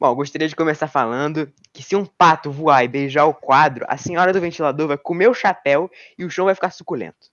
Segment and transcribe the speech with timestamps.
[0.00, 3.84] Bom, eu gostaria de começar falando que se um pato voar e beijar o quadro,
[3.86, 7.28] a senhora do ventilador vai comer o chapéu e o chão vai ficar suculento.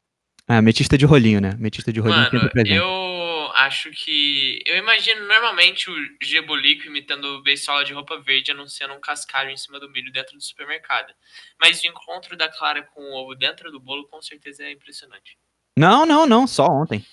[0.45, 1.55] Ah, metista de rolinho, né?
[1.57, 2.75] Metista de rolinho Mano, sempre presente.
[2.75, 4.61] eu acho que.
[4.65, 9.57] Eu imagino normalmente o Gebulico imitando o beisola de roupa verde anunciando um cascalho em
[9.57, 11.13] cima do milho dentro do supermercado.
[11.59, 15.37] Mas o encontro da Clara com o ovo dentro do bolo com certeza é impressionante.
[15.77, 17.05] Não, não, não, só ontem.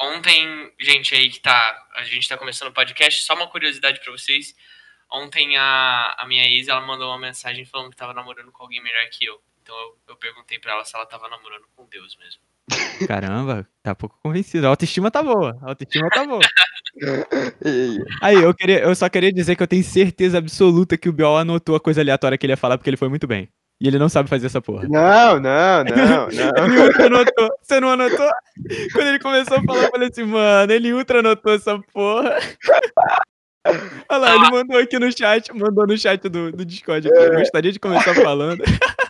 [0.00, 1.88] Ontem, gente aí que tá.
[1.94, 4.54] A gente tá começando o podcast, só uma curiosidade pra vocês.
[5.12, 8.82] Ontem a, a minha ex ela mandou uma mensagem falando que tava namorando com alguém
[8.82, 9.40] melhor que eu.
[9.62, 12.40] Então eu, eu perguntei pra ela se ela tava namorando com Deus mesmo.
[13.06, 14.66] Caramba, tá pouco convencido.
[14.66, 15.58] A autoestima tá boa.
[15.62, 16.40] A autoestima tá boa.
[18.22, 21.38] Aí, eu, queria, eu só queria dizer que eu tenho certeza absoluta que o Biol
[21.38, 23.48] anotou a coisa aleatória que ele ia falar porque ele foi muito bem.
[23.80, 24.86] E ele não sabe fazer essa porra.
[24.88, 26.66] Não, não, não, não.
[26.66, 27.50] Ele ultra anotou.
[27.62, 28.30] Você não anotou?
[28.92, 32.36] Quando ele começou a falar, eu falei assim, mano, ele ultra anotou essa porra.
[34.08, 37.16] Olha lá, ele mandou aqui no chat, mandou no chat do, do Discord aqui.
[37.16, 38.62] Eu gostaria de começar falando.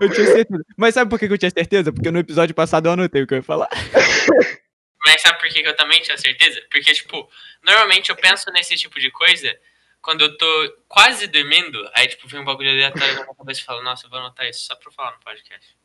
[0.00, 0.64] Eu tinha certeza.
[0.76, 1.92] Mas sabe por que eu tinha certeza?
[1.92, 3.68] Porque no episódio passado eu anotei o que eu ia falar.
[5.06, 6.60] Mas sabe por que que eu também tinha certeza?
[6.70, 7.30] Porque, tipo,
[7.62, 9.56] normalmente eu penso nesse tipo de coisa
[10.02, 13.64] quando eu tô quase dormindo, aí, tipo, vem um bagulho aleatório na minha cabeça e
[13.64, 15.76] falo, nossa, eu vou anotar isso só pra eu falar no podcast.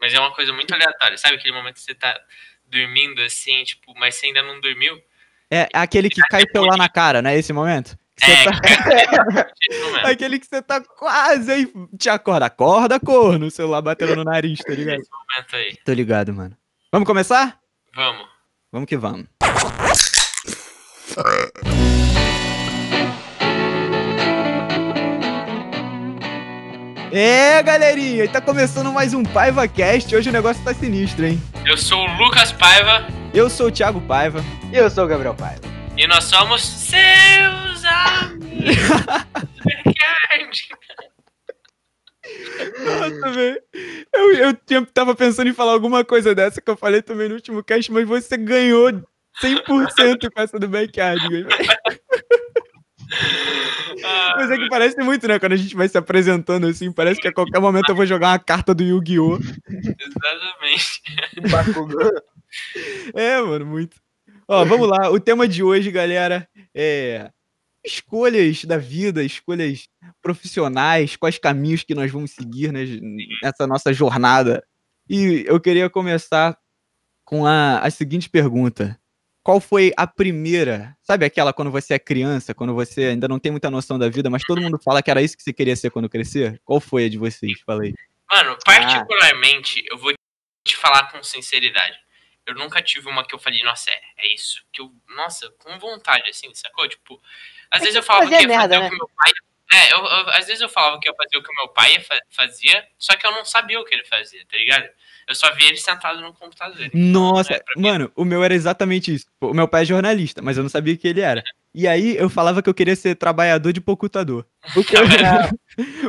[0.00, 1.36] Mas é uma coisa muito aleatória, sabe?
[1.36, 2.18] Aquele momento que você tá
[2.66, 5.02] dormindo assim, tipo, mas você ainda não dormiu.
[5.50, 7.36] É aquele que cai o celular na cara, né?
[7.36, 7.98] Esse momento?
[8.22, 8.52] É, tá-
[9.84, 10.06] momento.
[10.06, 11.72] Aquele que você tá quase aí.
[11.98, 13.46] Te acorda, acorda, corno.
[13.46, 15.00] O celular batendo no nariz, tá ligado?
[15.00, 15.76] Esse momento aí.
[15.84, 16.56] Tô ligado, mano.
[16.92, 17.58] Vamos começar?
[17.94, 18.28] Vamos.
[18.72, 19.26] Vamos que vamos.
[27.12, 30.14] É, galerinha, tá começando mais um PaivaCast.
[30.14, 31.42] Hoje o negócio tá sinistro, hein?
[31.66, 34.44] Eu sou o Lucas Paiva Eu sou o Thiago Paiva.
[34.72, 35.60] E eu sou o Gabriel Paiva.
[35.96, 38.76] e nós somos seus amigos.
[42.84, 43.60] Nossa, velho.
[44.12, 47.34] Eu, eu tinha- tava pensando em falar alguma coisa dessa que eu falei também no
[47.36, 48.90] último cast, mas você ganhou
[49.42, 51.48] 100% com essa do backyard, velho.
[54.04, 55.38] Ah, Mas é que parece muito, né?
[55.40, 58.28] Quando a gente vai se apresentando assim, parece que a qualquer momento eu vou jogar
[58.28, 59.36] uma carta do Yu-Gi-Oh!
[59.68, 61.02] exatamente.
[63.14, 63.96] É, mano, muito.
[64.52, 65.08] Ó, vamos lá.
[65.10, 67.30] O tema de hoje, galera, é
[67.84, 69.88] escolhas da vida, escolhas
[70.20, 72.80] profissionais, quais caminhos que nós vamos seguir né,
[73.44, 74.66] nessa nossa jornada.
[75.08, 76.58] E eu queria começar
[77.24, 79.00] com a, a seguinte pergunta.
[79.40, 80.96] Qual foi a primeira?
[81.00, 84.28] Sabe aquela quando você é criança, quando você ainda não tem muita noção da vida,
[84.28, 86.60] mas todo mundo fala que era isso que você queria ser quando crescer?
[86.64, 87.60] Qual foi a de vocês?
[87.64, 87.94] Falei.
[88.28, 90.12] Mano, particularmente, eu vou
[90.66, 91.96] te falar com sinceridade.
[92.50, 94.62] Eu nunca tive uma que eu falei, nossa, é, é isso.
[94.72, 96.88] Que eu, nossa, com vontade, assim, sacou?
[96.88, 97.20] Tipo,
[97.70, 98.90] às vezes eu falava que fazia ia fazer merda, o né?
[98.90, 99.32] que meu pai.
[99.72, 101.92] É, eu, eu- às vezes eu falava que ia fazer o que o meu pai
[101.94, 104.84] ia fa- fazia, só que eu não sabia o que ele fazia, tá ligado?
[105.28, 106.90] Eu só via ele sentado no computador.
[106.92, 109.26] Nossa, É, pra mim- mano, o meu era exatamente isso.
[109.40, 111.44] O meu pai é jornalista, mas eu não sabia que ele era.
[111.72, 114.44] E aí eu falava que eu queria ser trabalhador de computador.
[114.74, 115.02] Porque eu,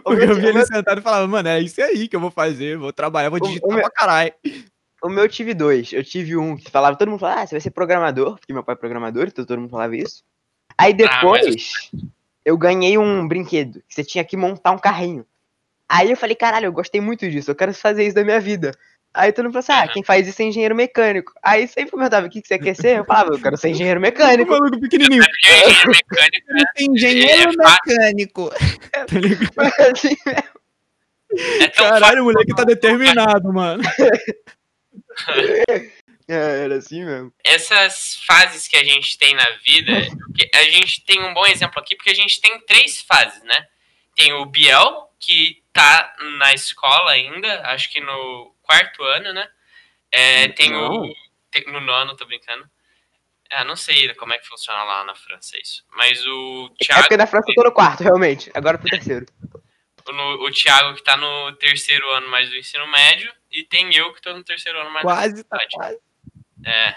[0.04, 2.78] porque eu via ele sentado e falava, mano, é isso aí que eu vou fazer,
[2.80, 4.34] vou trabalhar, vou O- digitar o pra caralho.
[5.02, 5.92] O meu eu tive dois.
[5.92, 8.64] Eu tive um que falava, todo mundo falava, ah, você vai ser programador, porque meu
[8.64, 10.24] pai é programador, então todo mundo falava isso.
[10.78, 11.90] Aí depois,
[12.46, 15.26] eu ganhei um brinquedo, que você tinha que montar um carrinho.
[15.90, 18.72] Aí eu falei, caralho, eu gostei muito disso, eu quero fazer isso da minha vida.
[19.14, 21.34] Aí todo mundo falou assim, ah, quem faz isso é engenheiro mecânico.
[21.44, 23.00] Aí sempre perguntava, o que que você quer ser?
[23.00, 24.52] Eu falava, eu quero ser engenheiro mecânico.
[24.58, 25.22] maluco pequenininho.
[25.22, 28.52] Porque engenheiro mecânico né, Engenheiro É mecânico.
[28.92, 29.92] Tá ligado?
[29.92, 30.16] Assim,
[31.62, 33.84] é tão Caralho, o moleque tá determinado, mano.
[36.28, 37.34] é, era assim mesmo.
[37.44, 39.92] essas fases que a gente tem na vida,
[40.54, 43.68] a gente tem um bom exemplo aqui, porque a gente tem três fases, né?
[44.16, 49.48] Tem o Biel, que tá na escola ainda, acho que no quarto ano, né?
[50.12, 51.14] É, tem o.
[51.50, 52.68] tem- no nono, tô brincando.
[53.50, 55.84] Ah, não sei como é que funciona lá na França isso.
[55.96, 58.50] Mas o É Thiago, porque na França eu tô no quarto, realmente.
[58.54, 59.26] Agora pro terceiro.
[60.08, 64.14] no- o Thiago que tá no terceiro ano mais do ensino médio, e tem eu
[64.14, 66.00] que tô no terceiro ano mais Quase, tá quase.
[66.66, 66.96] É.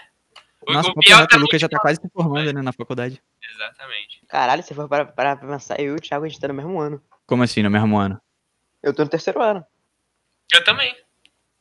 [0.66, 3.22] O, Nossa, o reto, tá o Lucas já tá quase se formando, né, na faculdade.
[3.54, 4.22] Exatamente.
[4.26, 6.54] Caralho, se for para, para pra pensar, eu e o Thiago, a gente tá no
[6.54, 7.02] mesmo ano.
[7.26, 8.20] Como assim, no mesmo ano?
[8.82, 9.64] Eu tô no terceiro ano.
[10.52, 10.94] Eu também.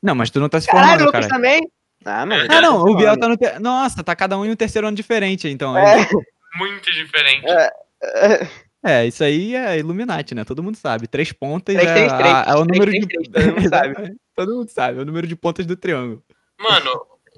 [0.01, 1.71] Não, mas tu não tá se Caralho, o formando, Lucas também?
[2.05, 2.47] Ah, mano.
[2.49, 3.37] Ah, não, o Biel tá no.
[3.37, 3.59] Ter...
[3.59, 5.77] Nossa, tá cada um em um terceiro ano diferente, então.
[5.77, 6.07] É,
[6.55, 7.45] Muito diferente.
[7.47, 7.71] É.
[8.03, 8.49] é,
[8.83, 10.43] É, isso aí é Illuminati, né?
[10.43, 11.07] Todo mundo sabe.
[11.07, 12.33] Três pontas Três, é, três, três.
[12.33, 13.07] a- é o número de.
[13.07, 13.89] todo mundo sabe.
[13.93, 14.17] Exatamente.
[14.35, 16.23] Todo mundo sabe, é o número de pontas do triângulo.
[16.59, 16.91] Mano,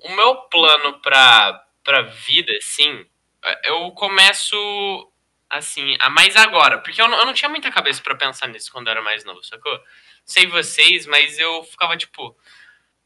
[0.04, 3.06] o meu plano pra, pra vida, assim,
[3.66, 4.56] eu começo
[5.50, 6.80] assim, a mais agora.
[6.80, 9.24] Porque eu não, eu não tinha muita cabeça pra pensar nisso quando eu era mais
[9.24, 9.78] novo, sacou?
[10.26, 12.36] Sei vocês, mas eu ficava tipo.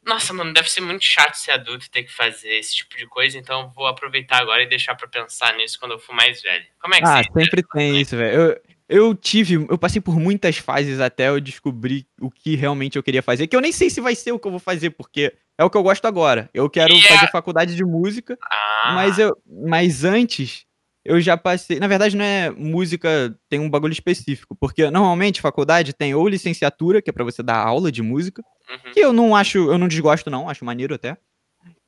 [0.06, 3.06] Nossa, mano, deve ser muito chato ser adulto e ter que fazer esse tipo de
[3.06, 6.66] coisa, então vou aproveitar agora e deixar pra pensar nisso quando eu for mais velho.
[6.82, 8.40] Como é que Ah, sempre tem isso, velho.
[8.42, 13.04] Eu, eu tive, eu passei por muitas fases até eu descobrir o que realmente eu
[13.04, 15.34] queria fazer, que eu nem sei se vai ser o que eu vou fazer, porque
[15.58, 16.50] é o que eu gosto agora.
[16.54, 20.66] Eu quero E é- fazer faculdade de música, Ah, mas eu, mas antes
[21.06, 25.94] eu já passei, na verdade não é música, tem um bagulho específico, porque normalmente faculdade
[25.94, 28.92] tem ou licenciatura, que é pra você dar aula de música, uhum.
[28.94, 31.18] que eu não acho, eu não desgosto não, acho maneiro até.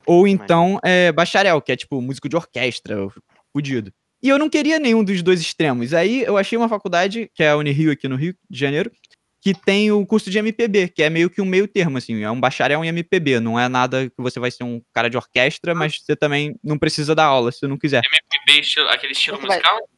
[0.06, 2.98] Ou então é bacharel, que é tipo músico de orquestra,
[3.54, 3.94] fudido.
[4.22, 5.94] E eu não queria nenhum dos dois extremos.
[5.94, 8.92] Aí eu achei uma faculdade, que é a Unirio aqui no Rio de Janeiro,
[9.42, 12.30] que tem o curso de MPB, que é meio que um meio termo, assim, é
[12.30, 15.74] um bacharel em MPB, não é nada que você vai ser um cara de orquestra,
[15.74, 18.04] mas você também não precisa dar aula, se não quiser.
[18.06, 19.90] MPB, estilo- aquele estilo Você musical?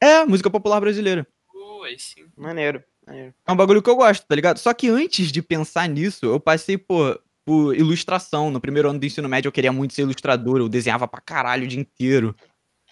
[0.00, 1.24] É, música popular brasileira.
[1.54, 2.24] Uh, aí sim.
[2.36, 2.82] Maneiro.
[3.08, 3.34] Maneiro.
[3.46, 4.58] É um bagulho que eu gosto, tá ligado?
[4.58, 8.50] Só que antes de pensar nisso, eu passei por, por ilustração.
[8.50, 11.64] No primeiro ano do ensino médio, eu queria muito ser ilustrador, eu desenhava pra caralho
[11.64, 12.34] o dia inteiro.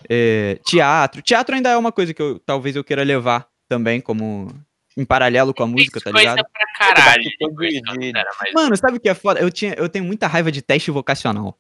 [0.09, 1.23] É, teatro.
[1.23, 4.49] Teatro ainda é uma coisa que eu, talvez eu queira levar também, como
[4.97, 6.47] em paralelo com a música, tá Fiz coisa ligado?
[6.53, 7.31] pra caralho.
[7.39, 7.83] Coisa
[8.55, 9.41] Mano, sabe o que é foda?
[9.41, 11.53] Eu, tinha, eu tenho muita raiva de teste vocacional.
[11.53, 11.59] Que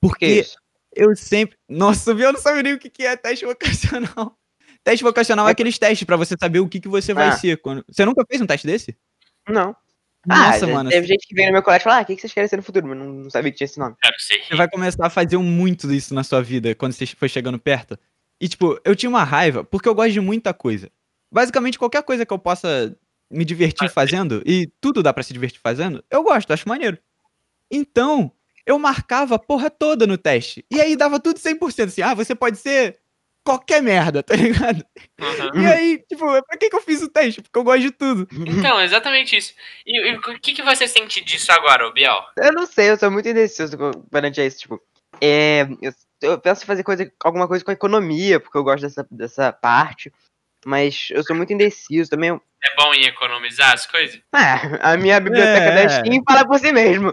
[0.00, 0.44] Porque
[0.94, 1.56] eu sempre.
[1.68, 4.36] Nossa, eu não sabia nem o que que é teste vocacional.
[4.84, 7.32] Teste vocacional é aqueles testes pra você saber o que, que você vai Ah.
[7.32, 7.56] ser.
[7.60, 7.82] Quando...
[7.88, 8.96] Você nunca fez um teste desse?
[9.48, 9.74] Não.
[10.28, 10.90] ah, Nossa, já mano.
[10.90, 12.48] Teve gente que veio no meu colégio e falou: ah, o que que vocês querem
[12.48, 12.86] ser no futuro?
[12.86, 13.96] Mas não, não sabia que tinha esse nome.
[14.18, 17.98] Você vai começar a fazer muito disso na sua vida quando você for chegando perto.
[18.40, 20.90] E, tipo, eu tinha uma raiva, porque eu gosto de muita coisa.
[21.32, 22.94] Basicamente, qualquer coisa que eu possa
[23.30, 26.98] me divertir fazendo, e tudo dá pra se divertir fazendo, eu gosto, acho maneiro.
[27.70, 28.30] Então,
[28.66, 30.64] eu marcava a porra toda no teste.
[30.70, 32.98] E aí dava tudo 100%, assim, ah, você pode ser
[33.44, 34.84] qualquer merda, tá ligado?
[35.20, 35.62] Uhum.
[35.62, 37.42] E aí, tipo, pra que que eu fiz o teste?
[37.42, 38.26] Porque eu gosto de tudo.
[38.32, 39.52] Então, exatamente isso.
[39.86, 42.18] E, e o que, que você sente disso agora, Biel?
[42.38, 43.76] Eu não sei, eu sou muito indeciso
[44.10, 44.58] perante a isso.
[44.60, 44.80] Tipo,
[45.20, 45.92] é, eu,
[46.22, 50.12] eu penso em fazer coisa, alguma coisa com economia, porque eu gosto dessa, dessa parte.
[50.66, 52.30] Mas eu sou muito indeciso também.
[52.30, 54.18] eu- É bom em economizar as coisas?
[54.32, 55.84] Ah, a minha biblioteca É.
[55.86, 57.12] da Steam fala por si mesmo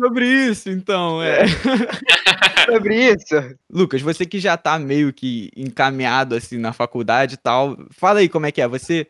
[0.00, 1.44] Sobre isso, então, é.
[2.66, 3.56] sobre isso.
[3.68, 8.28] Lucas, você que já tá meio que encaminhado assim na faculdade e tal, fala aí
[8.28, 8.66] como é que é.
[8.66, 9.06] Você,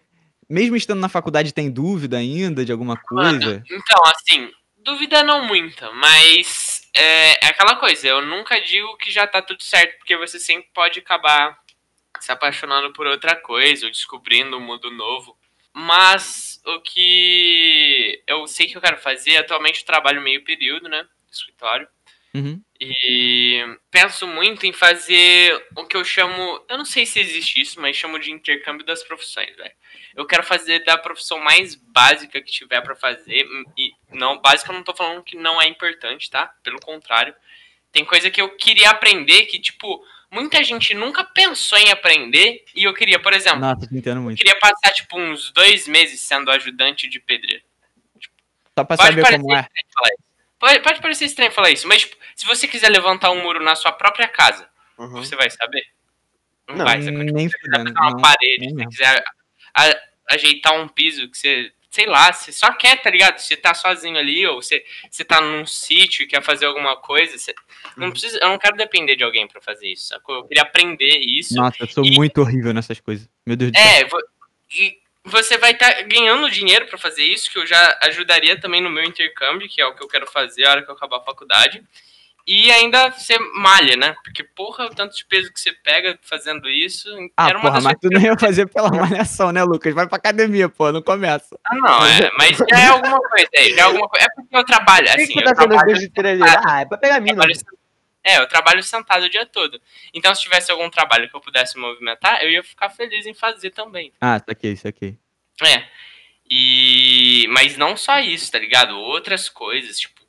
[0.48, 3.62] mesmo estando na faculdade, tem dúvida ainda de alguma coisa?
[3.70, 9.28] Então, assim, dúvida não muita, mas é, é aquela coisa, eu nunca digo que já
[9.28, 11.56] tá tudo certo, porque você sempre pode acabar
[12.18, 15.36] se apaixonando por outra coisa, ou descobrindo um mundo novo.
[15.72, 21.02] Mas o que eu sei que eu quero fazer, atualmente eu trabalho meio período, né?
[21.02, 21.88] no Escritório.
[22.32, 22.62] Uhum.
[22.80, 26.64] E penso muito em fazer o que eu chamo.
[26.68, 29.72] Eu não sei se existe isso, mas chamo de intercâmbio das profissões, velho.
[30.14, 33.46] Eu quero fazer da profissão mais básica que tiver pra fazer.
[33.76, 36.46] E não, básica eu não tô falando que não é importante, tá?
[36.62, 37.34] Pelo contrário.
[37.92, 42.64] Tem coisa que eu queria aprender que, tipo, muita gente nunca pensou em aprender.
[42.74, 47.08] E eu queria, por exemplo, Nossa, eu queria passar, tipo, uns dois meses sendo ajudante
[47.08, 47.62] de pedreiro.
[48.78, 49.60] Só pra Pode saber como é.
[49.60, 50.30] estranho falar isso.
[50.58, 53.74] Pode, pode parecer estranho falar isso, mas tipo, se você quiser levantar um muro na
[53.74, 54.68] sua própria casa,
[54.98, 55.08] Uhum.
[55.08, 55.82] você vai saber?
[56.68, 59.24] Não, Não, vai, você pode Nem quiser pegar uma não, parede, se você quiser
[59.74, 60.00] a-
[60.30, 63.38] ajeitar um piso que você, sei lá, você só quer, tá ligado?
[63.38, 67.36] Você tá sozinho ali, ou você, você tá num sítio e quer fazer alguma coisa,
[67.36, 67.52] você
[67.96, 68.12] não Uhum.
[68.12, 70.36] precisa, eu não quero depender de alguém pra fazer isso, sacou?
[70.36, 71.54] Eu queria aprender isso.
[71.56, 73.28] Nossa, eu sou E- muito horrível nessas coisas.
[73.44, 73.86] Meu Deus do céu.
[73.88, 74.22] É, vo-
[74.72, 78.88] e você vai estar ganhando dinheiro pra fazer isso, que eu já ajudaria também no
[78.88, 81.22] meu intercâmbio, que é o que eu quero fazer a hora que eu acabar a
[81.24, 81.82] faculdade.
[82.46, 84.14] E ainda você malha, né?
[84.24, 87.08] Porque, porra, o tanto de peso que você pega fazendo isso.
[87.36, 89.94] Ah, era uma porra, das mas tu não ia fazer pela malhação, né, Lucas?
[89.94, 91.58] Vai pra academia, pô, não começa.
[91.64, 94.26] Ah, não, é, mas já é alguma coisa aí, já é alguma coisa.
[94.26, 96.62] É porque eu trabalho, que, assim, que eu tá sendo trabalho, vegetariano?
[96.66, 97.44] Ah, é pra pegar mina.
[98.22, 99.80] É, eu trabalho sentado o dia todo.
[100.12, 103.70] Então, se tivesse algum trabalho que eu pudesse movimentar, eu ia ficar feliz em fazer
[103.70, 104.12] também.
[104.20, 105.18] Ah, saquei, saquei.
[105.62, 105.84] É.
[106.48, 107.46] E.
[107.50, 108.98] Mas não só isso, tá ligado?
[108.98, 110.19] Outras coisas, tipo.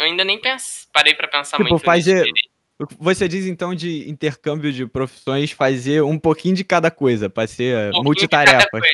[0.00, 0.88] Eu ainda nem pens...
[0.92, 2.24] parei pra pensar Tipo, muito fazer-.
[2.98, 7.90] Você diz então de intercâmbio de profissões fazer um pouquinho de cada coisa, pra ser
[7.94, 8.86] Um coisa.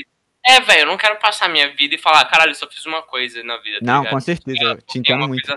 [0.45, 3.03] É, velho, eu não quero passar minha vida e falar, caralho, eu só fiz uma
[3.03, 3.79] coisa na vida.
[3.79, 4.13] tá Não, ligado?
[4.13, 5.55] com certeza, eu te é entendo muito.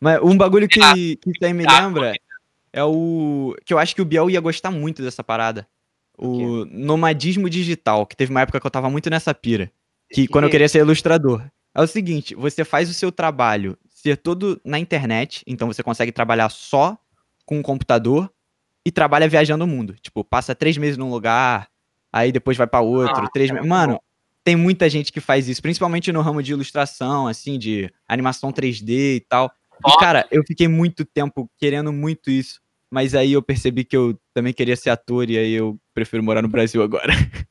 [0.00, 2.14] Mas um bagulho que, Ah, que aí me Tá, lembra
[2.72, 3.54] é o.
[3.64, 5.66] Que eu acho que o Biel ia gostar muito dessa parada.
[6.16, 9.70] O nomadismo digital, que teve uma época que eu tava muito nessa pira.
[10.12, 11.42] Que quando eu queria ser ilustrador.
[11.74, 16.10] É o seguinte, você faz o seu trabalho ser todo na internet, então você consegue
[16.10, 16.96] trabalhar só
[17.44, 18.32] com o computador
[18.84, 19.94] e trabalha viajando o mundo.
[20.00, 21.68] Tipo, passa três meses num lugar,
[22.12, 23.68] aí depois vai pra outro, Ah, três é meses.
[23.68, 24.00] Mano,
[24.42, 29.16] tem muita gente que faz isso, principalmente no ramo de ilustração, assim, de animação 3D
[29.16, 29.52] e tal.
[29.86, 32.60] E, cara, eu fiquei muito tempo querendo muito isso.
[32.90, 36.42] Mas aí eu percebi que eu também queria ser ator e aí eu prefiro morar
[36.42, 37.12] no Brasil agora.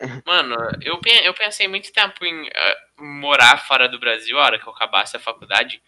[0.00, 0.22] É.
[0.24, 4.66] Mano, eu, eu pensei muito tempo em eh, morar fora do Brasil a hora que
[4.66, 5.82] eu acabasse a faculdade.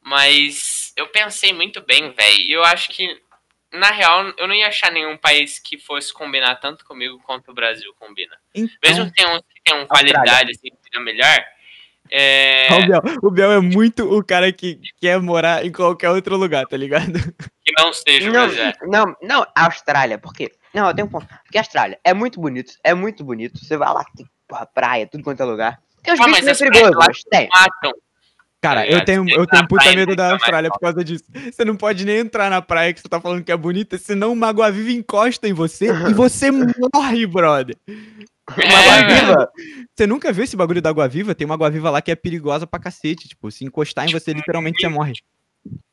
[0.00, 2.38] Mas eu pensei muito bem, velho.
[2.40, 3.20] E eu acho que,
[3.72, 7.54] na real, eu não ia achar nenhum país que fosse combinar tanto comigo quanto o
[7.54, 8.36] Brasil combina.
[8.54, 11.44] Mesmo Então, que tenha uns que tenham qualidade assim, que seja melhor.
[12.10, 16.36] É, o, Biel, o Biel é muito o cara que quer morar em qualquer outro
[16.36, 17.12] lugar, tá ligado?
[17.64, 18.72] que não seja o Não, Brasil.
[18.82, 20.52] não, não, Austrália, por quê?
[20.74, 21.26] Não, eu tenho um ponto.
[21.44, 23.58] Porque a Austrália é muito bonito, é muito bonito.
[23.58, 25.80] Você vai lá, tem porra, praia, tudo quanto é lugar.
[26.02, 27.48] Tem uns Ah, bichos praias perigosos, lá tem.
[27.54, 27.92] Matam.
[28.60, 31.24] Cara, Tá eu tenho, eu tenho puta medo da Austrália por causa disso.
[31.52, 34.32] Você não pode nem entrar na praia que você tá falando que é bonita, senão
[34.32, 37.76] uma água-viva encosta em você e você morre, brother.
[37.88, 39.50] Uma É, água viva.
[39.96, 41.34] Você nunca viu esse bagulho da água-viva?
[41.34, 43.28] Tem uma água-viva lá que é perigosa pra cacete.
[43.28, 45.14] Tipo, se encostar em você, literalmente você morre.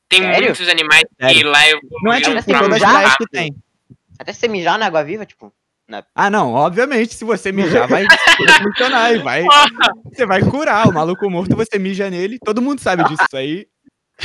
[0.08, 0.46] Tem Sério?
[0.50, 1.50] muitos animais que Sério.
[1.50, 1.60] lá
[2.04, 2.90] Não é tipo assim, todas as já?
[2.92, 3.56] praias que tem.
[4.20, 5.52] Até você mijar na água viva, tipo.
[6.14, 8.06] Ah, não, obviamente, se você mijar, vai
[8.64, 9.44] funcionar e vai.
[10.06, 10.88] Você vai curar.
[10.88, 12.38] O maluco morto, você mija nele.
[12.44, 13.68] Todo mundo sabe disso isso aí.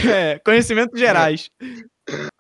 [0.07, 1.49] É, conhecimentos gerais.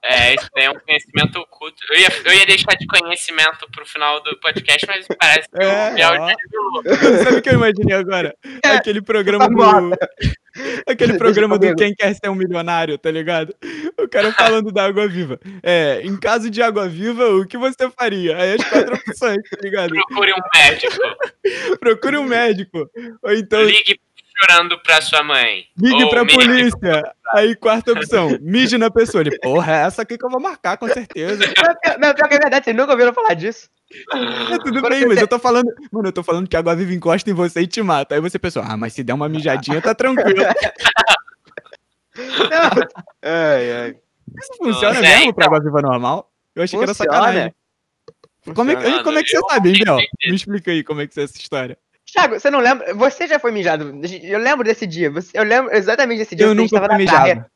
[0.07, 1.77] É, isso daí é um conhecimento oculto.
[1.91, 5.91] Eu ia, eu ia deixar de conhecimento pro final do podcast, mas parece que É,
[5.91, 7.25] o Biel revelou.
[7.25, 8.37] Sabe o que eu imaginei agora?
[8.63, 9.57] Aquele programa do.
[9.57, 9.97] Vambora.
[10.87, 11.75] Aquele programa do.
[11.75, 13.55] Quem Quer Ser um Milionário, tá ligado?
[13.99, 15.41] O cara falando da água viva.
[15.63, 18.37] É, em caso de água viva, o que você faria?
[18.37, 19.91] Aí as quatro opções, tá ligado?
[19.91, 20.99] Procure um médico.
[21.81, 22.91] Procure um médico.
[23.23, 23.99] Ou então Ligue
[24.37, 25.67] chorando pra sua mãe.
[25.77, 27.15] ligue Ou pra polícia.
[27.33, 29.23] Aí, quarta opção, mije na pessoa.
[29.23, 31.45] Ele, porra, é essa aqui que eu vou marcar, com certeza.
[31.47, 33.69] Não, não, pior que é verdade, vocês nunca ouviram falar disso.
[34.13, 35.71] É, tudo Agora bem, mas tem- eu tô falando.
[35.93, 38.15] Mano, eu tô falando que a água viva encosta em você e te mata.
[38.15, 40.43] Aí você pensou, ah, mas se der uma mijadinha, tá tranquilo.
[43.23, 43.97] Ai, ai.
[44.39, 45.57] Isso funciona Nossa, é, mesmo pra então.
[45.57, 46.31] água viva normal?
[46.55, 47.13] Eu achei que era Funciona.
[47.19, 47.55] sacanagem.
[48.55, 49.05] Como é, que- Funciona.
[49.05, 49.97] como é que você sabe, certeza.
[50.27, 51.79] Me explica aí como é que é essa história.
[52.15, 52.95] Thiago, você não lembra?
[52.95, 53.93] Você já foi mijado.
[54.23, 55.13] Eu lembro desse dia.
[55.33, 56.47] Eu lembro exatamente desse dia.
[56.47, 57.35] Eu que a gente nunca tava fui na praia.
[57.35, 57.51] mijado.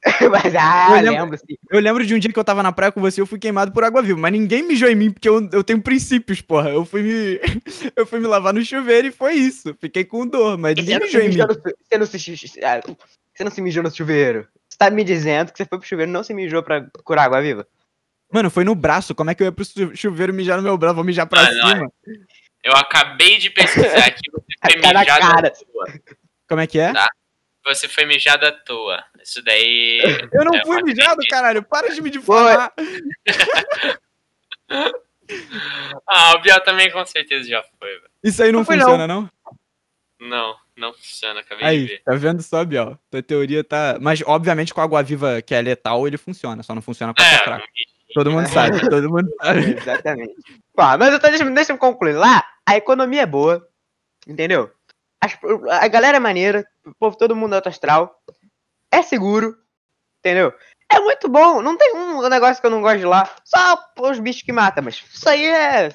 [0.30, 1.56] Mas, ah, Eu lembro- lembro, sim.
[1.70, 3.38] Eu lembro de um dia que eu tava na praia com você e eu fui
[3.38, 6.70] queimado por água viva, mas ninguém mijou em mim porque eu, eu tenho princípios, porra.
[6.70, 7.40] Eu fui me
[7.96, 9.74] eu fui me lavar no chuveiro e foi isso.
[9.80, 11.36] Fiquei com dor, mas E ninguém Você não, se mijou em mim.
[11.36, 11.46] no,
[11.88, 12.80] você, não se, ah,
[13.34, 14.46] você não se mijou no chuveiro.
[14.68, 17.24] Você tá me dizendo que você foi pro chuveiro e não se mijou pra curar
[17.24, 17.66] água viva?
[18.32, 19.14] Mano, foi no braço.
[19.16, 20.94] Como é que eu ia pro chu- chuveiro mijar no meu braço?
[20.94, 21.92] Vou mijar pra Ah, não, cima.
[22.62, 25.48] Eu acabei de pesquisar que você foi Tá na mijado cara.
[25.48, 25.86] à toa.
[26.48, 26.92] Como é que é?
[26.92, 27.08] Tá.
[27.64, 29.04] Você foi mijado à toa.
[29.22, 30.00] Isso daí.
[30.32, 31.36] Eu não é fui mijado, crítica.
[31.36, 31.62] caralho.
[31.62, 32.72] Para de me difamar.
[36.06, 38.10] Ah, o Biel também com certeza já foi, velho.
[38.24, 39.30] Isso aí não Não funciona, não?
[40.20, 42.02] Não, não funciona, acabei de Aí, ver.
[42.02, 42.98] tá vendo só, Biel?
[43.10, 43.98] Tua teoria tá.
[44.00, 46.62] Mas, obviamente, com a água viva que é letal, ele funciona.
[46.62, 47.64] Só não funciona com a que é É, fraca.
[48.14, 49.76] Todo mundo sabe, todo mundo sabe.
[49.76, 50.34] Exatamente.
[50.74, 52.12] Pô, mas eu tô, deixa, deixa eu concluir.
[52.14, 53.66] Lá, a economia é boa.
[54.26, 54.70] Entendeu?
[55.20, 55.38] As-
[55.70, 56.66] a galera é maneira.
[56.86, 58.20] O povo, todo mundo é alto astral.
[58.90, 59.56] É seguro.
[60.20, 60.52] Entendeu?
[60.90, 61.60] É muito bom.
[61.60, 63.28] Não tem um negócio que eu não gosto de lá.
[63.44, 65.94] Só os bichos que matam, mas isso aí é.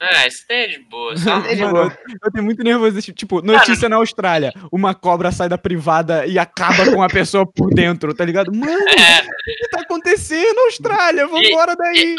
[0.00, 1.16] É, isso daí é de boa.
[1.16, 1.38] Só...
[1.46, 1.98] É de Mano, boa.
[2.08, 3.00] eu, eu tenho muito nervoso.
[3.12, 4.52] Tipo, notícia na Austrália.
[4.70, 8.52] Uma cobra sai da privada e acaba com a pessoa por dentro, tá ligado?
[8.54, 11.26] Mano, É, o que tá acontecendo na Austrália?
[11.26, 12.14] Vambora daí.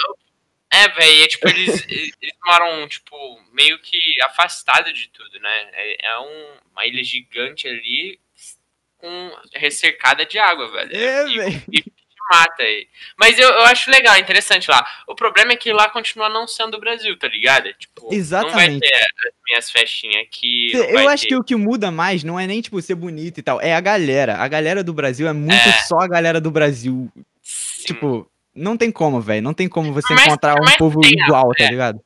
[0.73, 2.13] é velho, é tipo, eles, eles
[2.45, 3.15] moram, tipo,
[3.53, 5.69] meio que afastado de tudo, né?
[5.73, 8.19] É, é um- uma ilha gigante ali
[8.97, 10.95] com recercada de água, velho.
[10.95, 11.63] É, velho.
[11.71, 11.83] e
[12.29, 12.87] mata aí.
[13.17, 14.85] Mas eu, eu acho legal, interessante lá.
[15.07, 17.73] O problema é que lá continua não sendo o Brasil, tá ligado?
[17.73, 18.79] Tipo, não vai Exatamente.
[18.81, 20.71] ter as minhas festinhas aqui.
[20.73, 23.43] Eu acho ter- que o que muda mais não é nem, tipo, ser bonito e
[23.43, 23.59] tal.
[23.61, 24.37] É a galera.
[24.37, 25.71] A galera do Brasil é muito É.
[25.83, 27.09] só a galera do Brasil.
[27.41, 27.83] Sim.
[27.85, 29.41] Tipo, não tem como, velho.
[29.41, 31.67] Não tem como você Mas- encontrar um povo igual, tá é.
[31.69, 31.99] ligado?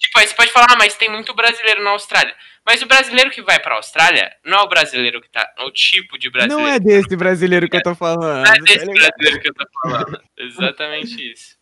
[0.00, 2.34] Tipo, aí você pode falar, ah, mas tem muito brasileiro na Austrália.
[2.64, 5.46] Mas o brasileiro que vai pra Austrália não é o brasileiro que tá.
[5.58, 6.62] É o tipo de brasileiro.
[6.62, 8.22] Não é desse brasileiro que eu tô falando.
[8.22, 8.94] Não é tá desse ligado?
[8.94, 10.22] brasileiro que eu tô falando.
[10.38, 11.60] Exatamente isso.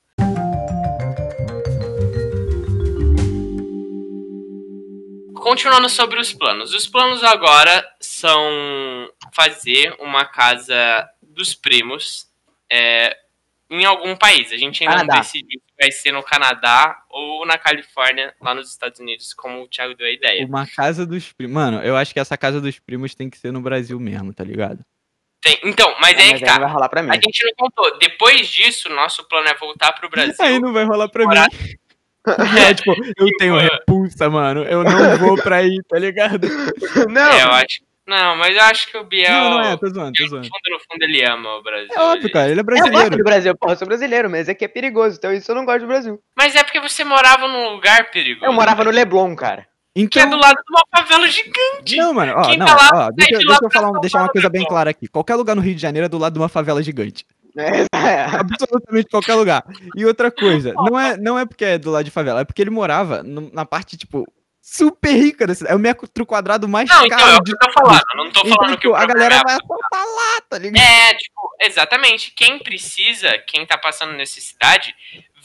[5.35, 6.75] Continuando sobre os planos.
[6.75, 12.27] Os planos agora são fazer uma casa dos primos
[12.71, 13.17] é,
[13.71, 14.53] em algum país.
[14.53, 15.21] A gente ainda não Canadá.
[15.21, 19.69] decidiu se vai ser no Canadá ou na Califórnia, lá nos Estados Unidos, como o
[19.69, 20.45] Thiago deu a ideia.
[20.47, 21.55] Uma casa dos primos.
[21.55, 24.43] Mano, eu acho que essa casa dos primos tem que ser no Brasil mesmo, tá
[24.45, 24.81] ligado?
[25.41, 26.59] Tem- então, mas Ah, aí mas que aí não tá.
[26.65, 27.11] vai rolar pra mim.
[27.11, 27.99] A gente não contou.
[27.99, 30.35] Depois disso, nosso plano é voltar pro Brasil.
[30.41, 31.75] Aí não vai rolar pra Morar- mim.
[32.71, 33.57] É, tipo, eu tenho
[33.87, 34.63] repulsa, mano.
[34.65, 36.47] Eu não vou pra aí, tá ligado?
[37.09, 37.81] Não, É, eu acho.
[38.09, 39.31] Não, mas eu acho que o Biel.
[39.31, 40.45] Não, não é, tô zoando, tô no zoando.
[40.47, 41.89] fundo, no fundo, ele ama o Brasil.
[41.93, 43.17] É óbvio, cara, ele é eu gosto brasileiro.
[43.19, 45.81] do Brasil, porra, eu sou brasileiro, mas aqui é perigoso, então isso eu não gosto
[45.83, 46.19] do Brasil.
[46.37, 48.47] Mas é porque você morava num lugar perigoso.
[48.47, 49.67] Eu morava no Leblon, cara.
[49.95, 51.97] Que é do Então, lado de uma favela gigante.
[51.97, 54.29] não, mano, ó, Quem não, tá lá, ó, deixa, de deixa eu falar, deixar uma
[54.29, 55.09] coisa bem clara aqui.
[55.09, 57.27] Qualquer lugar no Rio de Janeiro é do lado de uma favela gigante.
[57.59, 59.65] É, Absolutamente qualquer lugar.
[59.97, 62.63] E outra coisa, não é, não é porque é do lado de favela, é porque
[62.63, 64.25] ele morava no- na parte, tipo,
[64.71, 65.73] super rica da cidade.
[65.73, 68.03] É o metro quadrado mais Não, então, é caro o que eu tô falando.
[68.13, 70.41] Eu não tô Então, falando que tipo, o a problema galera é vai assaltar lá,
[70.49, 70.83] tá ligado?
[70.85, 72.31] É, tipo, exatamente.
[72.33, 74.95] Quem precisa, quem tá passando necessidade,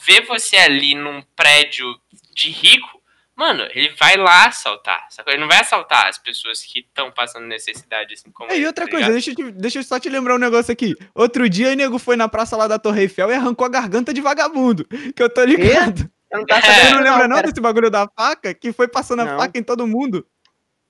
[0.04, 1.86] vê você ali num prédio
[2.34, 3.00] de rico,
[3.34, 5.06] mano, ele vai lá assaltar.
[5.10, 5.32] sacou?
[5.32, 8.52] Ele não vai assaltar as pessoas que estão passando necessidade, assim como.
[8.52, 10.70] É, e outra tá coisa, deixa eu, te- deixa eu só te lembrar um negócio
[10.70, 10.94] aqui.
[11.14, 14.12] Outro dia, o nego foi na praça lá da Torre Eiffel e arrancou a garganta
[14.12, 14.84] de vagabundo.
[15.16, 16.08] Que eu tô ligado.
[16.40, 16.90] Eu não É.
[16.92, 18.52] Não lembra não desse bagulho da faca?
[18.54, 19.38] Que foi passando a Não.
[19.38, 20.26] faca em todo mundo.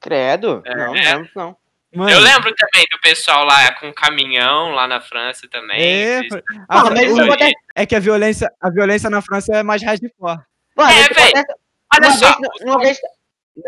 [0.00, 0.62] Credo.
[0.66, 0.74] É.
[0.74, 1.56] Não, não lembro, não.
[1.94, 5.80] Mano, Eu lembro também do pessoal lá com caminhão lá na França também.
[5.80, 6.20] É,
[6.68, 9.62] Ah, a- mas isso o- acontece- é que a violência, a violência na França é
[9.62, 10.38] mais hardcore.
[10.76, 11.28] Mano, É, véi.
[11.28, 11.46] acontece
[11.94, 12.98] Olha uma só, vez, uma vez.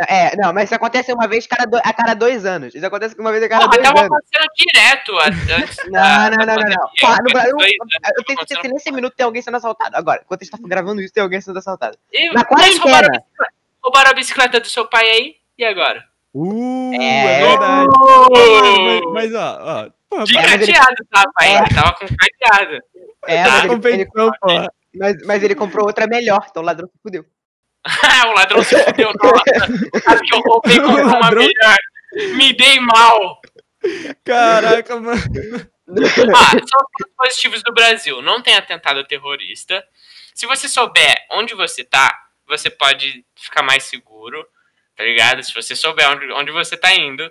[0.08, 2.74] É, não, mas isso acontece uma vez cada do- a cada dois anos.
[2.74, 4.12] Isso acontece uma vez a cada porra, dois tava anos.
[4.12, 7.16] acontecendo direto antes Não, da- não, não, não, não.
[7.18, 9.96] no Brasil, eu tenho tava certeza nesse minuto tem alguém sendo assaltado.
[9.96, 11.96] Agora, enquanto a gente tá gravando isso, tem alguém sendo assaltado.
[12.12, 12.82] E Na eles quarentena.
[12.82, 13.52] roubaram a bicicleta-
[13.82, 16.04] Roubaram a bicicleta do seu pai aí, e agora?
[16.34, 17.40] Uh, É.
[17.42, 17.88] é, verdade.
[19.12, 19.90] Mas, mas, ó, ó.
[20.10, 21.48] Porra, De cadeado, tá, pai?
[21.54, 21.58] É.
[21.58, 22.82] Ele tava com cadeado.
[23.28, 24.08] É, tá mas ele,
[24.94, 27.24] mas, mas ele comprou outra melhor, então o ladrão se fudeu.
[28.26, 30.20] o ladrão se fudeu, nossa.
[30.22, 31.76] Que eu roubei com uma melhor.
[32.36, 33.40] Me dei mal.
[34.24, 35.20] Caraca, mano.
[36.34, 38.20] Ah, são os positivos do Brasil.
[38.20, 39.84] Não tem atentado terrorista.
[40.34, 44.46] Se você souber onde você tá, você pode ficar mais seguro,
[44.96, 45.42] tá ligado?
[45.42, 47.30] Se você souber onde, onde você tá indo.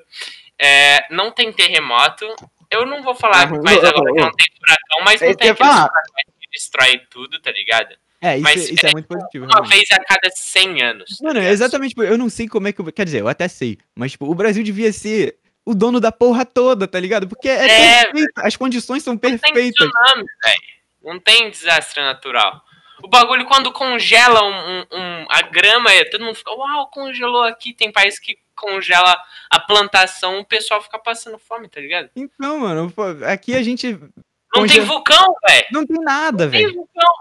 [0.57, 2.25] É, não tem terremoto.
[2.71, 4.31] Eu não vou falar mais agora que não.
[4.31, 7.95] tem furacão, mas É não tem aquele furacão que destrói tudo, tá ligado?
[8.25, 9.45] É, isso, Mas isso é muito positivo.
[9.45, 9.71] Uma realmente.
[9.75, 11.17] vez a cada 100 anos.
[11.21, 12.81] Mano, é exatamente, tipo, eu não sei como é que.
[12.81, 16.11] o- Quer dizer, eu até sei, mas, tipo, o Brasil devia ser o dono da
[16.11, 17.27] porra toda, tá ligado?
[17.27, 19.73] Porque é, É, as condições são Não tem perfeitas.
[19.75, 20.61] tsunami, velho.
[21.03, 22.61] Não tem desastre natural.
[23.03, 27.73] O bagulho, quando congela um, um- a grama, é, todo mundo fica, uau, congelou aqui.
[27.73, 29.15] Tem país que congela
[29.51, 32.09] a plantação, o pessoal fica passando fome, tá ligado?
[32.15, 32.91] Então, mano,
[33.27, 33.91] aqui a gente.
[33.93, 35.65] Não Conge- tem vulcão, velho.
[35.71, 36.75] Não tem nada, Não tem velho.
[36.75, 37.13] vulcão.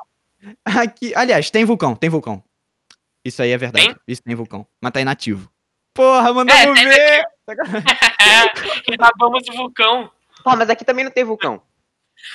[0.65, 2.43] Aqui, aliás, tem vulcão, tem vulcão.
[3.25, 3.87] Isso aí é verdade.
[3.87, 3.97] Tem?
[4.07, 4.67] Isso tem vulcão.
[4.83, 5.51] Mas tá inativo.
[5.95, 7.25] Porra, É, mandamos tem ver!
[7.49, 10.11] É, acabamos o vulcão.
[10.43, 11.63] Pô, mas aqui também não tem vulcão.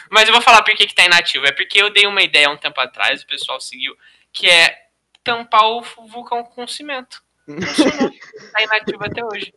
[0.10, 1.45] Mas eu vou falar por que, que tá inativo.
[1.45, 3.95] É porque eu dei uma ideia há um tempo atrás, o pessoal seguiu,
[4.32, 4.76] que é
[5.24, 7.22] tampar o vulcão com cimento.
[7.45, 8.12] Funcionou.
[8.54, 9.54] tá inativo até hoje.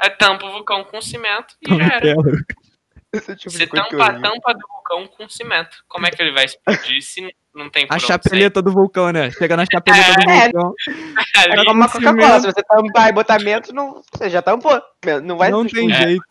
[0.00, 2.14] É tampa o vulcão com cimento e já era.
[3.12, 5.78] Esse tipo Você tampa a tampa do vulcão com cimento.
[5.88, 9.30] Como é que ele vai explodir se não- tem A chapeleta do vulcão, né?
[9.30, 10.42] Chega na chapeleta do É.
[10.44, 10.74] vulcão.
[11.36, 11.88] Era Ali, como uma.
[11.88, 12.40] Coca-Cola.
[12.40, 14.80] Se você tampar e botar menos, não, você já tampou.
[15.24, 15.94] Não vai Não tem É.
[16.02, 16.24] jeito.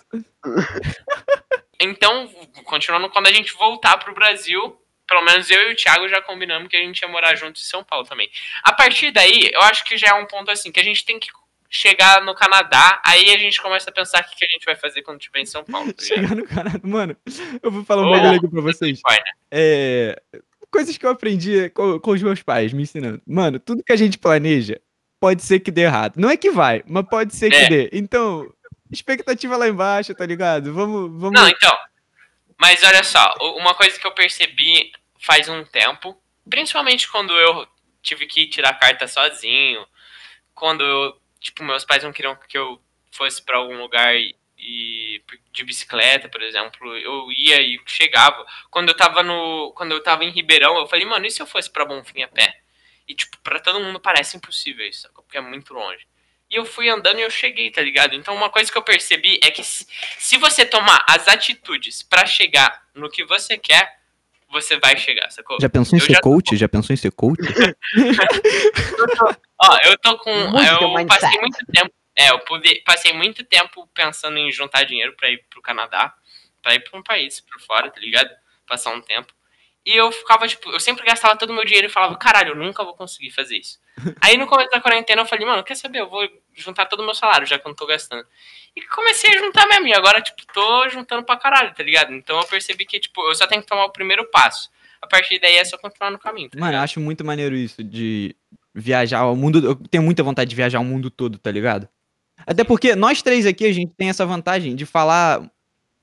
[1.79, 2.27] Então,
[2.65, 4.75] continuando, quando a gente voltar pro Brasil,
[5.07, 7.63] pelo menos eu e o Thiago já combinamos que a gente ia morar junto em
[7.63, 8.27] São Paulo também.
[8.63, 11.19] A partir daí, eu acho que já é um ponto assim, que a gente tem
[11.19, 11.27] que
[11.69, 14.75] chegar no Canadá, aí a gente começa a pensar o que que a gente vai
[14.75, 15.93] fazer quando estiver em São Paulo.
[15.93, 16.03] Tá?
[16.03, 16.79] Chegar no Canadá.
[16.83, 17.15] Mano,
[17.61, 19.01] eu vou falar um bagulho aqui pra vocês.
[19.09, 19.17] Né?
[19.51, 20.21] É,
[20.71, 23.21] coisas que eu aprendi com, com os meus pais me ensinando.
[23.25, 24.79] Mano, tudo que a gente planeja
[25.19, 26.17] pode ser que dê errado.
[26.17, 27.69] Não é que vai, mas pode ser que É.
[27.69, 27.89] dê.
[27.91, 28.47] Então,
[28.91, 30.73] expectativa lá embaixo, tá ligado?
[30.73, 31.39] Vamos, vamos.
[31.39, 31.75] Não, então.
[32.59, 36.17] Mas olha só, uma coisa que eu percebi faz um tempo,
[36.49, 37.67] principalmente quando eu
[38.01, 39.85] tive que tirar carta sozinho,
[40.53, 42.81] quando eu, tipo, meus pais não queriam que eu
[43.11, 48.45] fosse pra algum lugar e, e- de bicicleta, por exemplo, eu ia e chegava.
[48.69, 51.47] Quando eu tava no, quando eu tava em Ribeirão, eu falei, mano, e se eu
[51.47, 52.59] fosse pra Bonfim a pé?
[53.07, 56.05] E tipo, pra todo mundo parece impossível isso, porque é muito longe.
[56.49, 58.13] E eu fui andando e eu cheguei, tá ligado?
[58.15, 59.85] Então uma coisa que eu percebi é que se,
[60.17, 63.96] se você tomar as atitudes pra chegar no que você quer,
[64.49, 65.57] você vai chegar, sacou?
[65.61, 66.55] Já pensou em Eu ser já tô- coach?
[66.57, 67.41] Já pensou em ser coach?
[69.61, 70.29] Ó, eu tô com.
[70.31, 71.07] Eu mindset.
[71.21, 71.93] passei muito tempo.
[72.15, 76.13] É, eu pude, passei muito tempo pensando em juntar dinheiro pra ir pro Canadá,
[76.63, 78.29] pra ir pra um país por fora, tá ligado?
[78.67, 79.31] Passar um tempo.
[79.85, 82.55] E eu ficava, tipo, eu sempre gastava todo o meu dinheiro e falava, caralho, eu
[82.55, 83.79] nunca vou conseguir fazer isso.
[84.21, 85.99] Aí no começo da quarentena eu falei, mano, quer saber?
[85.99, 88.25] Eu vou juntar todo o meu salário, já que eu não tô gastando.
[88.75, 89.87] E comecei a juntar mesmo.
[89.87, 92.13] E agora, tipo, tô juntando pra caralho, tá ligado?
[92.13, 94.69] Então eu percebi que, tipo, eu só tenho que tomar o primeiro passo.
[95.01, 96.49] a partir daí é só continuar no caminho.
[96.49, 98.35] Tá Mano, eu acho muito maneiro isso de
[98.73, 99.65] viajar ao mundo.
[99.65, 101.87] Eu tenho muita vontade de viajar o mundo todo, tá ligado?
[102.45, 105.49] Até porque nós três aqui, a gente tem essa vantagem de falar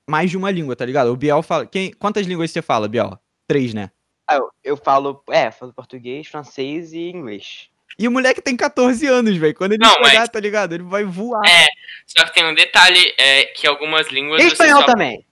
[0.07, 1.07] mais de uma língua, tá ligado?
[1.11, 1.65] O Biel fala.
[1.65, 1.93] Quem...
[1.93, 3.17] Quantas línguas você fala, Biel?
[3.47, 3.91] Três, né?
[4.27, 7.69] Ah, eu, eu falo, é, falo português, francês e inglês.
[7.97, 9.55] E o moleque tem 14 anos, velho.
[9.55, 10.73] Quando ele Não, chegar, mas- tá ligado?
[10.73, 11.41] Ele vai voar.
[11.47, 11.67] É,
[12.05, 14.43] só que tem um detalhe, é que algumas línguas.
[14.43, 15.25] E espanhol só- também.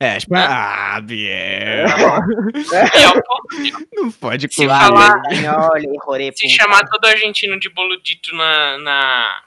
[0.00, 0.46] É, espanhol.
[0.48, 1.28] Ah, Biel.
[1.28, 1.84] É,
[3.08, 4.80] um pouco- Não pode Se colar.
[4.86, 5.70] falar- Espanhol,
[6.06, 9.42] jorei, Se chamar todo argentino de boludito na, na,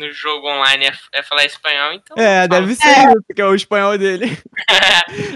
[0.00, 2.16] no jogo online é, é falar espanhol, então.
[2.16, 2.48] É, fala.
[2.48, 4.26] deve ser isso, que é o espanhol dele.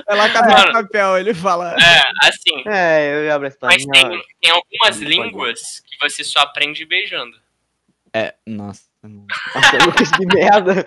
[0.07, 1.74] É lá casa de papel, ele fala.
[1.74, 2.62] É, assim.
[2.66, 3.74] É, eu abro espanhol.
[3.74, 7.37] Mas tem, tem algumas línguas que você só aprende beijando.
[8.12, 8.85] É, nossa.
[9.03, 10.87] Nossa, Lucas, que merda.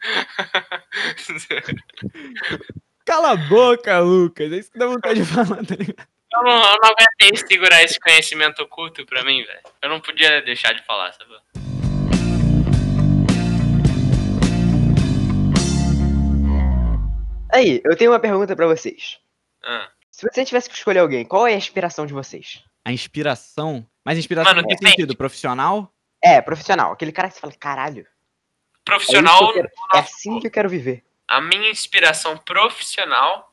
[3.04, 4.52] Cala a boca, Lucas.
[4.52, 6.06] É isso que dá vontade de falar, tá ligado?
[6.32, 9.60] Eu não, eu não aguentei segurar esse conhecimento oculto pra mim, velho.
[9.80, 11.34] Eu não podia deixar de falar, sabe?
[17.52, 19.18] Aí, eu tenho uma pergunta pra vocês.
[19.64, 19.88] Ah.
[20.10, 22.62] Se você tivesse que escolher alguém, qual é a inspiração de vocês?
[22.84, 23.86] A inspiração.
[24.04, 24.90] Mas inspiração Mano, que depende.
[24.92, 25.16] sentido?
[25.16, 25.92] Profissional?
[26.22, 26.92] É, profissional.
[26.92, 28.08] Aquele cara que você fala, caralho, é,
[28.84, 31.04] Profissional, que eu quero- é assim que eu quero viver.
[31.28, 33.52] a minha inspiração profissional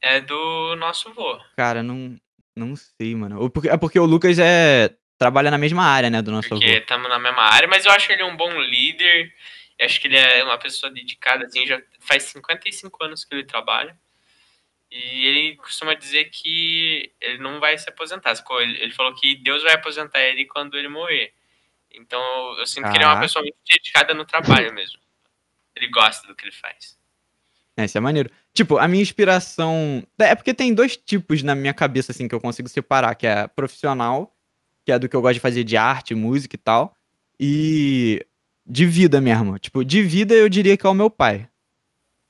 [0.00, 1.38] é do nosso vô.
[1.56, 2.16] Cara, não,
[2.56, 3.50] não sei, mano.
[3.50, 6.60] Porque- É porque o Lucas é trabalha na mesma área, né, do nosso avô.
[6.60, 9.32] Porque estamos na mesma área, mas eu acho ele um bom líder.
[9.78, 13.44] Eu acho que ele é uma pessoa dedicada, assim, já faz 55 anos que ele
[13.44, 13.96] trabalha.
[14.90, 18.32] E ele costuma dizer que ele não vai se aposentar.
[18.60, 21.32] Ele falou que Deus vai aposentar ele quando ele morrer.
[21.90, 22.20] Então
[22.58, 24.98] eu sinto que ele é uma pessoa muito dedicada no trabalho mesmo.
[25.74, 26.96] Ele gosta do que ele faz.
[27.76, 28.30] É, isso é maneiro.
[28.52, 30.06] Tipo, a minha inspiração.
[30.18, 33.48] É porque tem dois tipos na minha cabeça, assim, que eu consigo separar, que é
[33.48, 34.32] profissional,
[34.84, 36.96] que é do que eu gosto de fazer de arte, música e tal.
[37.38, 38.24] E
[38.66, 39.58] de vida mesmo.
[39.58, 41.48] Tipo, de vida eu diria que é o meu pai.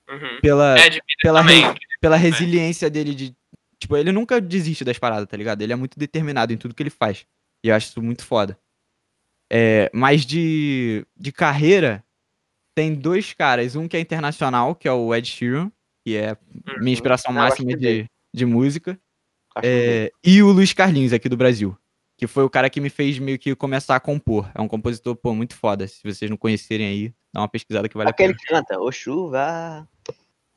[0.08, 0.40] Uhum.
[0.42, 3.36] Pela, É, de vida pela, re- pela resiliência dele de.
[3.78, 5.62] Tipo, ele nunca desiste das paradas, tá ligado?
[5.62, 7.26] Ele é muito determinado em tudo que ele faz.
[7.62, 8.58] E eu acho isso muito foda.
[9.50, 12.02] É, mas de, de carreira,
[12.74, 13.76] tem dois caras.
[13.76, 15.70] Um que é internacional, que é o Ed Sheeran,
[16.04, 16.36] que é
[16.78, 17.36] minha inspiração Uhum.
[17.38, 18.98] Não, eu máxima de, de música.
[19.62, 21.76] É, e o Luiz Carlinhos, aqui do Brasil.
[22.16, 24.48] Que foi o cara que me fez meio que começar a compor.
[24.54, 25.86] É um compositor, pô, muito foda.
[25.88, 28.40] Se vocês não conhecerem aí, dá uma pesquisada que vale a Aquele pena.
[28.40, 29.88] que canta, ô chuva.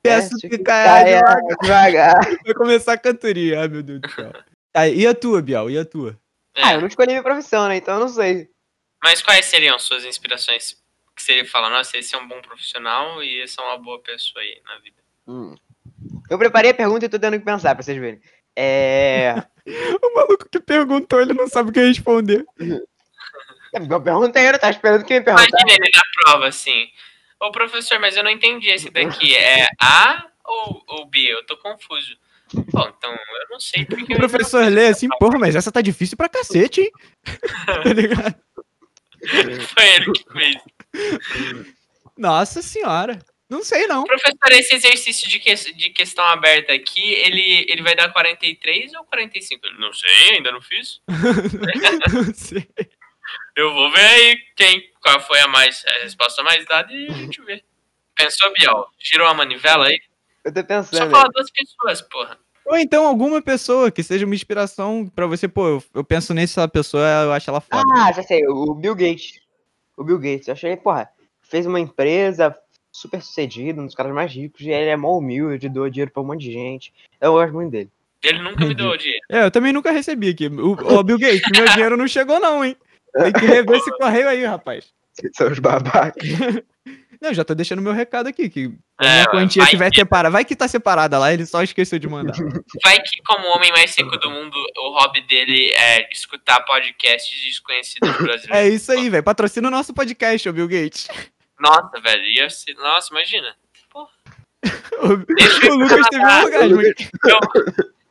[0.03, 1.57] Peço desce que caia devagar.
[1.61, 2.13] devagar.
[2.45, 3.61] Vai começar a cantoria.
[3.61, 4.31] Ai, meu Deus do céu.
[4.71, 5.69] Tá, e a tua, Biel?
[5.71, 6.19] E a tua?
[6.55, 6.63] É.
[6.63, 7.77] Ah, eu não escolhi minha profissão, né?
[7.77, 8.49] Então eu não sei.
[9.03, 10.77] Mas quais seriam suas inspirações?
[11.15, 14.41] Que você fala, nossa, esse é um bom profissional e esse é uma boa pessoa
[14.43, 14.97] aí na vida.
[15.27, 15.55] Hum.
[16.29, 18.21] Eu preparei a pergunta e tô tendo que pensar pra vocês verem.
[18.57, 19.35] É.
[20.01, 22.45] O maluco que perguntou, ele não sabe o que responder.
[22.57, 25.49] Eu perguntei, eu tava esperando que me perguntasse.
[25.49, 26.89] Imagina ele na prova, assim.
[27.37, 29.35] Ô, professor, mas eu não entendi esse daqui.
[29.35, 31.19] É A ou, ou B?
[31.19, 32.17] Eu tô confuso.
[32.53, 34.13] Bom, então eu não sei porque.
[34.13, 36.91] O eu professor lê assim, porra, mas essa tá difícil pra cacete, hein?
[37.83, 38.35] tá ligado?
[39.67, 40.55] Foi ele que fez.
[42.17, 43.19] Nossa senhora.
[43.49, 44.03] Não sei, não.
[44.03, 49.05] Professor, esse exercício de, que, de questão aberta aqui, ele, ele vai dar 43 ou
[49.05, 49.65] 45?
[49.65, 51.01] Eu não sei, ainda não fiz.
[52.13, 52.67] não sei.
[53.55, 57.13] Eu vou ver aí quem, qual foi a, mais, a resposta mais dada e a
[57.13, 57.63] gente vê.
[58.15, 58.85] Pensou, Biel?
[58.99, 59.99] Tirou a manivela aí?
[60.43, 61.11] Eu tô Só pensando.
[61.11, 62.37] fala duas pessoas, porra.
[62.65, 66.67] Ou então alguma pessoa que seja uma inspiração pra você, pô, eu, eu penso nessa
[66.67, 67.83] pessoa, eu acho ela foda.
[67.95, 69.39] Ah, já sei, o Bill Gates.
[69.95, 71.09] O Bill Gates, eu achei, porra,
[71.41, 72.55] fez uma empresa
[72.97, 76.21] super sucedida, um dos caras mais ricos, e ele é mó humilde, doa dinheiro pra
[76.21, 76.93] um monte de gente.
[77.21, 77.89] Eu gosto muito dele.
[78.23, 79.21] Ele nunca me deu o dinheiro.
[79.29, 80.47] É, eu também nunca recebi aqui.
[80.47, 82.75] O, ô, Bill Gates, meu dinheiro não chegou não, hein?
[83.13, 84.91] Tem que rever esse correio aí, rapaz.
[85.33, 86.23] São os babacas.
[87.19, 89.95] Não, já tô deixando meu recado aqui, que a É, minha quantia vai tiver que-
[89.95, 90.31] separada.
[90.31, 92.35] Vai que tá separada lá, ele só esqueceu de mandar.
[92.85, 97.43] Vai que, como o homem mais seco do mundo, o hobby dele é escutar podcasts
[97.43, 98.51] desconhecidos brasileiros.
[98.51, 99.23] É isso aí, velho.
[99.23, 101.07] Patrocina o nosso podcast, ô Bill Gates.
[101.59, 102.75] Nossa, velho, ia ser...
[102.75, 103.55] Nossa, imagina.
[104.99, 107.09] O, o Lucas teve um aqui.
[107.25, 107.39] Eu,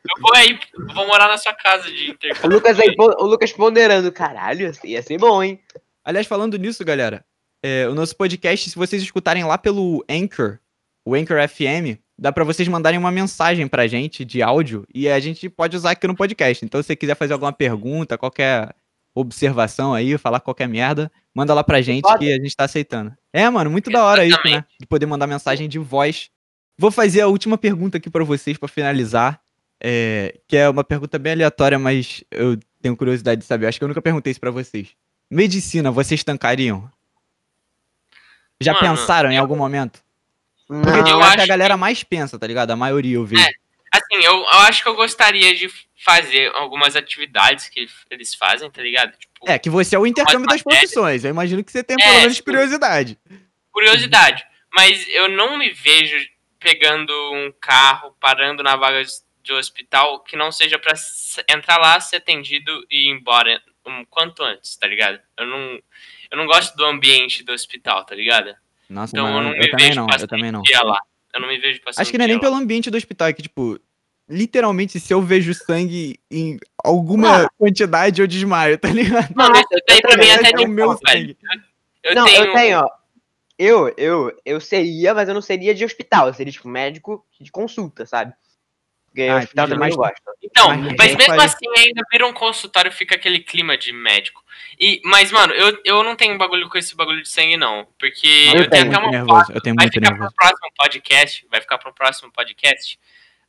[0.07, 2.57] eu vou aí, eu vou morar na sua casa de O intercâmbio.
[2.57, 5.59] Lucas, aí, o Lucas ponderando, caralho, ia ser bom, hein?
[6.03, 7.25] Aliás, falando nisso, galera,
[7.61, 10.59] é, o nosso podcast, se vocês escutarem lá pelo Anchor,
[11.05, 15.19] o Anchor FM, dá pra vocês mandarem uma mensagem pra gente de áudio e a
[15.19, 16.63] gente pode usar aqui no podcast.
[16.63, 18.73] Então, se você quiser fazer alguma pergunta, qualquer
[19.19, 23.13] observação aí, falar qualquer merda, manda lá pra gente que a gente tá aceitando.
[23.33, 24.63] É, mano, muito da hora isso, né?
[24.79, 26.29] De poder mandar mensagem de voz.
[26.77, 29.41] Vou fazer a última pergunta aqui pra vocês pra finalizar.
[29.79, 33.67] é, que é uma pergunta bem aleatória, mas eu tenho curiosidade de saber.
[33.67, 34.89] Acho que eu nunca perguntei isso pra vocês.
[35.29, 36.89] Medicina, vocês tancariam?
[38.59, 40.01] Já Mano, pensaram em algum momento?
[40.67, 42.71] Porque tipo, eu é o que a acho galera mais pensa, tá ligado?
[42.71, 43.41] A maioria eu vejo.
[43.41, 43.49] É.
[43.91, 48.81] Assim, eu, eu acho que eu gostaria de fazer algumas atividades que eles fazem, tá
[48.81, 49.17] ligado?
[49.17, 51.23] Tipo, É, que você é o intercâmbio das profissões.
[51.23, 53.17] Eu imagino que você tem É, pelo menos tipo, curiosidade.
[53.71, 54.45] curiosidade.
[54.73, 56.15] Mas eu não me vejo
[56.59, 59.01] pegando um carro, parando na vaga
[59.43, 64.03] de hospital que não seja pra s- entrar lá, ser atendido e ir embora um
[64.05, 65.19] quanto antes, tá ligado?
[65.37, 65.79] Eu não,
[66.31, 68.53] eu não gosto do ambiente do hospital, tá ligado?
[68.89, 70.61] Nossa, Então eu mano, não eu, me também vejo não, eu também não.
[70.83, 70.99] lá.
[71.33, 72.41] Eu não me vejo passando Acho que não é nem lá.
[72.41, 73.79] pelo ambiente do hospital, é que, tipo,
[74.29, 79.33] literalmente, se eu vejo sangue em alguma quantidade, eu desmaio, tá ligado?
[79.35, 81.37] Não, Mano, isso daí pra mim é até é de o meu sangue.
[82.03, 82.89] Eu não, tenho, eu tenho, ó.
[83.59, 86.27] Eu, eu, eu seria, mas eu não seria de hospital.
[86.27, 88.31] Eu seria, tipo, médico de consulta, sabe?
[89.07, 90.21] Porque Ah, hospital também eu gosto.
[90.43, 94.43] Então, Mas mas mesmo assim ainda vira um consultório, fica aquele clima de médico.
[94.79, 97.87] E, mas, mano, eu, eu não tenho bagulho com esse bagulho de sangue, não.
[97.99, 99.51] Porque Eu eu, tenho tenho até muito uma nervoso, foto.
[99.55, 100.35] eu tenho Vai muito ficar nervoso.
[100.35, 101.47] pro próximo podcast.
[101.49, 102.99] Vai ficar pro próximo podcast.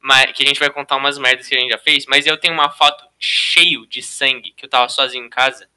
[0.01, 2.07] Mas, que a gente vai contar umas merdas que a gente já fez.
[2.07, 5.69] Mas eu tenho uma foto cheio de sangue, que eu tava sozinho em casa.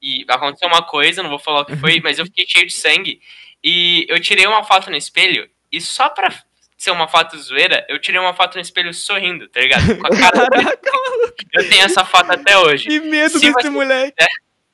[0.00, 2.72] E aconteceu uma coisa, não vou falar o que foi, mas eu fiquei cheio de
[2.72, 3.20] sangue.
[3.62, 5.48] E eu tirei uma foto no espelho.
[5.70, 6.34] E só pra
[6.76, 9.96] ser uma foto zoeira, eu tirei uma foto no espelho sorrindo, tá ligado?
[9.96, 10.80] Com a cara Caraca,
[11.52, 12.88] eu tenho essa foto até hoje.
[12.88, 14.16] que medo Se desse moleque.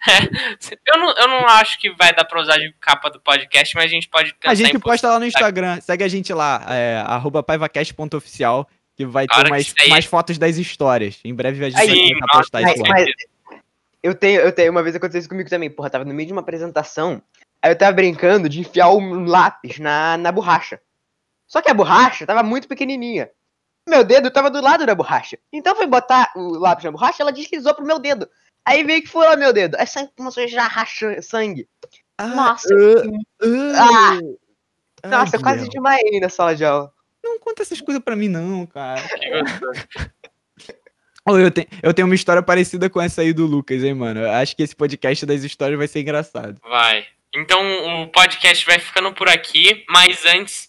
[0.87, 3.87] Eu não, eu não acho que vai dar pra usar de capa do podcast, mas
[3.87, 7.43] a gente pode A gente posta lá no Instagram, segue a gente lá, é, arroba
[7.43, 11.21] paivacast.oficial, que vai ter que mais, sair- mais fotos das histórias.
[11.25, 12.89] Em breve a gente Aí, vai nossa, postar Mas, isso lá.
[12.89, 13.07] mas
[14.03, 15.71] eu tenho, eu tenho, uma vez aconteceu isso comigo também.
[15.71, 17.23] Porra, tava no meio de uma apresentação.
[17.63, 20.81] Aí eu tava brincando de enfiar um lápis na, na borracha.
[21.47, 23.31] Só que a borracha tava muito pequenininha.
[23.89, 25.39] Meu dedo tava do lado da borracha.
[25.53, 28.29] Então foi botar o lápis na borracha, ela deslizou pro meu dedo.
[28.65, 29.77] Aí veio que furou meu dedo.
[29.79, 31.69] Aí sangue começou a já racha sangue.
[32.19, 32.69] Ah, Nossa,
[33.77, 36.93] ah, ai, Nossa, eu quase desmaiei na sala de aula.
[37.23, 39.03] Não conta essas coisas pra mim, não, cara.
[41.27, 44.21] Ô, eu, tenho, eu tenho uma história parecida com essa aí do Lucas, hein, mano.
[44.21, 46.59] Eu acho que esse podcast das histórias vai ser engraçado.
[46.63, 47.07] Vai.
[47.35, 50.69] Então o podcast vai ficando por aqui, mas antes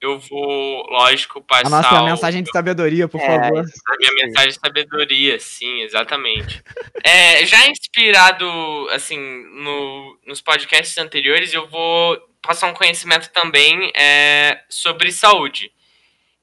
[0.00, 3.60] eu vou, lógico, passar A nossa o- mensagem de sabedoria, por É, favor.
[3.60, 6.60] a minha mensagem de sabedoria, sim, exatamente.
[7.04, 8.44] É, já inspirado,
[8.92, 9.18] assim,
[9.62, 15.70] no- nos podcasts anteriores, eu vou passar um conhecimento também é, sobre saúde.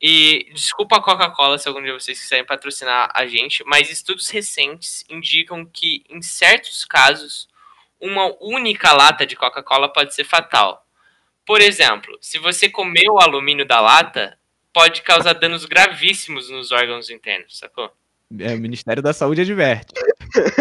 [0.02, 5.04] E desculpa a Coca-Cola se algum dia vocês quiserem patrocinar a gente, mas estudos recentes
[5.10, 7.48] indicam que, em certos casos,
[8.00, 10.86] uma única lata de Coca-Cola pode ser fatal.
[11.46, 14.38] Por exemplo, se você comer o alumínio da lata,
[14.72, 17.92] pode causar danos gravíssimos nos órgãos internos, sacou?
[18.40, 19.94] É, o Ministério da Saúde adverte.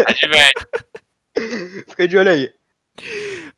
[0.07, 0.67] Adverte.
[1.89, 2.53] Fica de olho aí.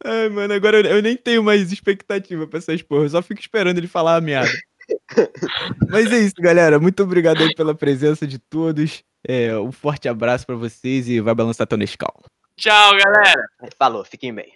[0.03, 3.05] Ai, mano, agora eu, eu nem tenho mais expectativa pra essas porra.
[3.05, 4.51] Eu só fico esperando ele falar a merda.
[5.89, 6.79] Mas é isso, galera.
[6.79, 9.03] Muito obrigado aí pela presença de todos.
[9.27, 12.23] É, um forte abraço pra vocês e vai balançar teu Nescau.
[12.55, 13.43] Tchau, galera.
[13.77, 14.53] Falou, fiquem bem.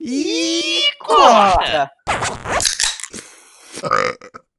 [0.00, 0.80] E!
[0.98, 1.90] Corta.